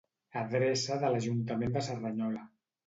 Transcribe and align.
Adreça 0.43 0.97
de 1.03 1.13
l'Ajuntament 1.17 1.79
de 1.79 1.87
Cerdanyola. 1.91 2.47